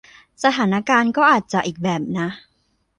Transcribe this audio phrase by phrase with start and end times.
[0.43, 2.27] สถานการณ์ก็อาจจะอีกแบบนะ